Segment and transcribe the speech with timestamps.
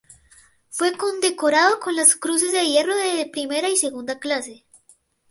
[0.71, 4.65] Fue condecorado con las cruces de Hierro de primera y segunda clase.